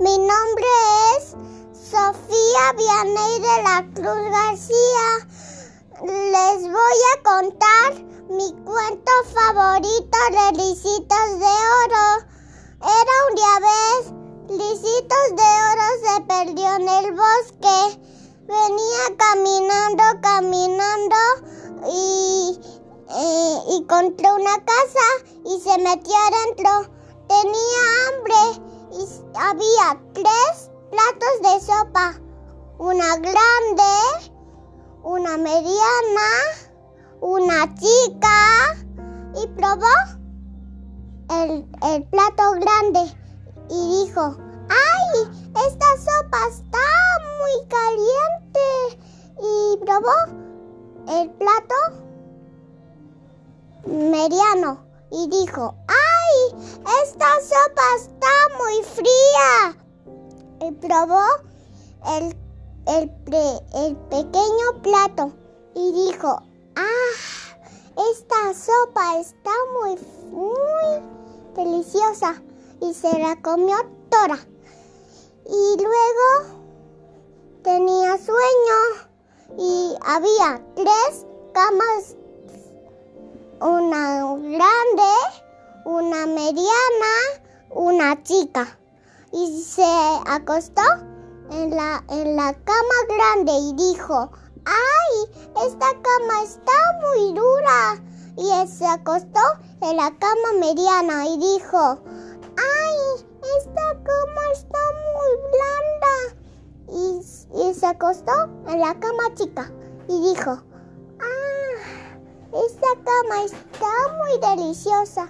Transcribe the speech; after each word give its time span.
Mi 0.00 0.18
nombre 0.18 0.66
es 1.16 1.36
Sofía 1.72 2.72
Vianey 2.76 3.38
de 3.38 3.62
la 3.62 3.86
Cruz 3.94 4.28
García. 4.28 5.06
Les 6.02 6.62
voy 6.62 6.98
a 7.12 7.22
contar 7.22 7.94
mi 8.28 8.52
cuento 8.64 9.12
favorito 9.32 10.18
de 10.32 10.58
Lisitos 10.58 11.38
de 11.38 11.54
Oro. 11.84 12.26
Era 12.82 13.14
un 13.28 13.34
día 13.36 13.56
vez, 13.60 14.58
Lisitos 14.58 15.28
de 15.36 15.48
Oro 15.70 15.88
se 16.02 16.20
perdió 16.22 16.74
en 16.74 16.88
el 16.88 17.12
bosque. 17.12 18.00
Venía 18.48 19.16
caminando, 19.16 20.02
caminando 20.22 21.16
y, 21.86 22.58
eh, 23.10 23.58
y 23.68 23.76
encontró 23.76 24.34
una 24.34 24.56
casa 24.56 25.06
y 25.44 25.60
se 25.60 25.78
metió 25.78 26.14
adentro. 26.16 26.90
Tenía 27.28 27.80
hambre 28.08 28.34
y 28.58 28.63
había 29.36 30.00
tres 30.12 30.70
platos 30.90 31.42
de 31.42 31.60
sopa. 31.60 32.14
Una 32.78 33.16
grande, 33.16 34.32
una 35.02 35.36
mediana, 35.36 36.30
una 37.20 37.74
chica 37.74 38.76
y 39.42 39.46
probó 39.48 39.94
el, 41.30 41.66
el 41.82 42.04
plato 42.04 42.52
grande 42.52 43.14
y 43.70 44.06
dijo, 44.06 44.36
¡ay! 44.68 45.28
Esta 45.66 45.86
sopa 45.98 46.38
está 46.48 46.78
muy 47.40 47.68
caliente. 47.68 49.04
Y 49.40 49.76
probó 49.84 50.14
el 51.08 51.30
plato 51.30 51.74
mediano 53.86 54.84
y 55.10 55.28
dijo, 55.28 55.74
¡ay! 55.88 56.03
Esta 57.02 57.26
sopa 57.40 57.82
está 57.96 58.28
muy 58.58 58.82
fría. 58.82 59.76
Y 60.60 60.72
probó 60.72 61.24
el, 62.06 62.36
el, 62.86 63.10
el 63.74 63.96
pequeño 63.96 64.82
plato 64.82 65.32
y 65.74 65.92
dijo, 65.92 66.42
¡ah! 66.76 67.34
Esta 68.12 68.54
sopa 68.54 69.18
está 69.18 69.50
muy, 69.80 69.98
muy 70.30 71.02
deliciosa. 71.54 72.42
Y 72.80 72.92
se 72.92 73.18
la 73.18 73.40
comió 73.40 73.76
toda. 74.10 74.38
Y 75.46 75.76
luego 75.82 76.64
tenía 77.62 78.16
sueño 78.18 79.14
y 79.58 79.94
había 80.04 80.60
tres 80.74 81.26
camas, 81.52 82.16
una 83.60 84.24
grande, 84.34 85.12
una 85.84 86.26
mediana, 86.26 87.14
una 87.70 88.22
chica. 88.22 88.78
Y 89.32 89.62
se 89.62 89.84
acostó 90.26 90.82
en 91.50 91.70
la, 91.76 92.02
en 92.08 92.36
la 92.36 92.54
cama 92.54 92.94
grande 93.08 93.52
y 93.52 93.72
dijo, 93.74 94.30
¡ay! 94.64 95.46
Esta 95.66 95.90
cama 95.90 96.42
está 96.42 96.72
muy 97.02 97.34
dura. 97.34 98.02
Y 98.36 98.68
se 98.68 98.86
acostó 98.86 99.40
en 99.82 99.96
la 99.96 100.10
cama 100.18 100.52
mediana 100.58 101.26
y 101.26 101.38
dijo, 101.38 101.98
¡ay! 102.56 103.26
Esta 103.58 103.92
cama 104.02 104.42
está 104.52 104.78
muy 105.14 105.30
blanda. 105.52 106.14
Y, 106.88 107.68
y 107.68 107.74
se 107.74 107.86
acostó 107.86 108.32
en 108.68 108.80
la 108.80 108.98
cama 108.98 109.34
chica 109.34 109.70
y 110.08 110.28
dijo, 110.28 110.62
¡ah! 111.20 111.54
Esta 112.66 112.88
cama 113.04 113.44
está 113.44 113.86
muy 114.18 114.56
deliciosa. 114.56 115.28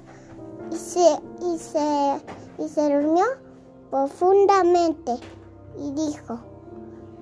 Y 0.74 0.76
se, 0.76 1.20
y 1.40 1.58
se, 1.58 2.20
y 2.58 2.88
durmió 2.90 3.24
profundamente 3.90 5.12
y 5.78 5.92
dijo, 5.92 6.40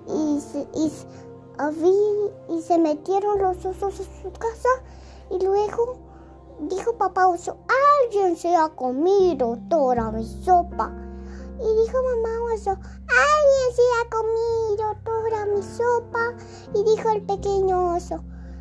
y, 0.09 0.41
y 2.49 2.63
se 2.63 2.79
metieron 2.79 3.43
los 3.43 3.59
osos 3.59 4.01
en 4.01 4.23
su 4.23 4.33
casa 4.33 4.69
y 5.31 5.45
luego 5.45 5.99
dijo 6.61 6.97
papá 6.97 7.29
oso, 7.29 7.59
alguien 8.03 8.39
se 8.39 8.57
ha 8.57 8.71
comido 8.71 9.59
toda 9.69 10.11
mi 10.13 10.25
sopa. 10.25 10.91
Y 11.61 11.83
dijo 11.83 11.99
mamá 12.03 12.55
oso, 12.55 12.71
alguien 12.71 13.71
se 13.77 13.83
ha 14.01 14.09
comido 14.11 14.97
toda 15.05 15.47
mi 15.47 15.63
sopa. 15.63 16.35
Y 16.75 16.85
dijo 16.85 17.11
el 17.11 17.23
pequeño 17.23 17.97
oso, 17.97 18.15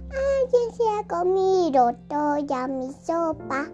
alguien 0.09 0.75
se 0.75 0.83
ha 0.89 1.07
comido 1.07 1.91
toda 2.09 2.67
mi 2.67 2.91
sopa. 3.05 3.69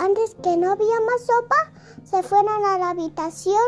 Antes 0.00 0.34
que 0.42 0.56
no 0.56 0.72
había 0.72 0.98
más 1.00 1.26
sopa, 1.26 1.72
se 2.04 2.22
fueron 2.22 2.64
a 2.64 2.78
la 2.78 2.88
habitación 2.88 3.60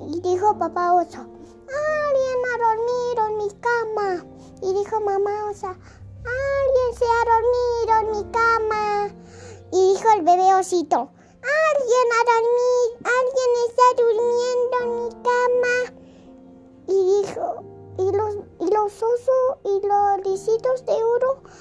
y 0.00 0.20
dijo 0.20 0.58
papá 0.58 0.92
oso, 0.92 1.18
alguien 1.20 2.38
ha 2.50 2.58
dormido 2.66 3.28
en 3.28 3.36
mi 3.38 3.48
cama. 3.60 4.26
Y 4.60 4.74
dijo 4.74 5.00
mamá 5.02 5.48
osa, 5.48 5.68
alguien 5.68 6.98
se 6.98 7.04
ha 7.04 7.22
dormido 7.30 7.92
en 8.00 8.10
mi 8.10 8.32
cama. 8.32 9.14
Y 9.70 9.92
dijo 9.94 10.10
el 10.16 10.22
bebé 10.22 10.52
osito, 10.52 11.10
alguien 11.40 12.06
ha 12.12 12.22
dormido, 12.32 12.95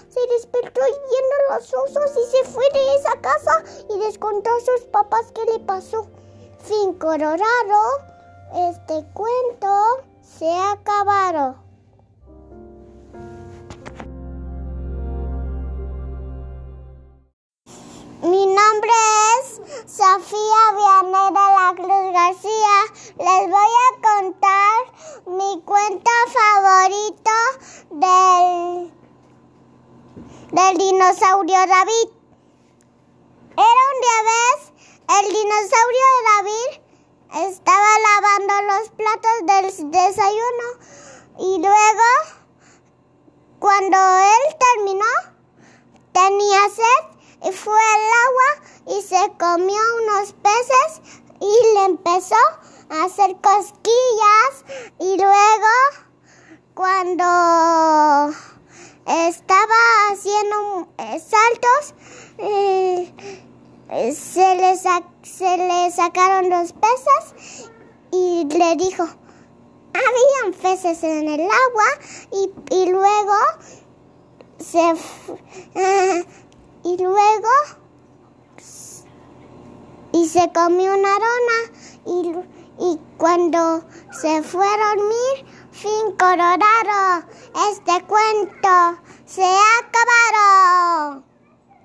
se 0.09 0.19
despertó 0.27 0.81
y 0.81 0.93
viendo 1.09 1.35
los 1.49 1.73
osos 1.73 2.11
y 2.11 2.31
se 2.31 2.51
fue 2.51 2.63
de 2.73 2.95
esa 2.95 3.19
casa 3.21 3.63
y 3.89 3.97
les 3.97 4.17
contó 4.17 4.49
a 4.49 4.59
sus 4.59 4.85
papás 4.87 5.31
qué 5.33 5.43
le 5.51 5.59
pasó. 5.59 6.07
Fin 6.59 6.93
Colorado, 6.93 7.81
este 8.69 9.05
cuento 9.13 10.03
se 10.21 10.51
ha 10.51 10.71
acabado. 10.71 11.65
Mi 18.25 18.45
nombre 18.47 18.91
es 19.39 19.61
Sofía 19.85 20.61
Vianey 20.75 21.29
de 21.29 21.45
la 21.57 21.73
Cruz 21.75 22.11
García. 22.11 22.75
Les 23.19 23.49
voy 23.51 23.71
a 23.85 24.01
contar 24.01 24.79
mi 25.27 25.61
cuento 25.61 26.11
favorito 26.33 27.31
del, 27.91 28.91
del 30.55 30.77
dinosaurio 30.77 31.57
David. 31.67 32.09
Era 33.57 33.81
un 33.91 33.97
día 34.05 34.21
vez, 34.31 34.59
el 35.19 35.25
dinosaurio 35.33 36.07
David 36.31 36.71
estaba 37.49 37.91
lavando 38.07 38.53
los 38.71 38.89
platos 38.91 39.37
del 39.41 39.91
desayuno 39.91 40.67
y 41.39 41.57
luego, 41.59 42.09
cuando 43.59 43.97
él 43.97 44.55
terminó, 44.67 45.13
tenía 46.13 46.61
sed 46.69 47.49
y 47.49 47.51
fue 47.51 47.77
al 47.77 48.03
agua 48.25 48.97
y 48.97 49.01
se 49.01 49.37
comió 49.37 49.81
unos 50.03 50.31
peces 50.41 51.21
y 51.41 51.73
le 51.73 51.83
empezó 51.83 52.43
a 52.91 53.03
hacer 53.03 53.35
cosquillas 53.41 54.63
y 54.99 55.17
luego 55.17 55.73
cuando 56.73 58.33
saltos 60.97 61.93
eh, 62.37 63.13
se, 64.13 64.55
le 64.55 64.75
se 65.23 65.57
le 65.57 65.91
sacaron 65.91 66.49
los 66.49 66.73
peces 66.73 67.69
y 68.11 68.45
le 68.45 68.75
dijo 68.75 69.03
habían 69.93 70.53
peces 70.61 71.03
en 71.03 71.27
el 71.27 71.41
agua 71.41 71.85
y, 72.31 72.51
y 72.75 72.89
luego 72.89 73.33
se 74.57 74.93
y 76.83 76.97
luego 76.97 77.49
y 80.11 80.27
se 80.29 80.49
comió 80.53 80.93
una 80.93 81.09
rana 81.09 81.59
y, 82.05 82.33
y 82.79 82.99
cuando 83.17 83.83
se 84.11 84.41
fue 84.43 84.65
a 84.65 84.95
dormir, 84.95 85.45
fin 85.75 86.15
colorado, 86.17 87.27
este 87.69 88.01
cuento 88.05 89.01
se 89.25 89.43
acabado. 89.43 91.23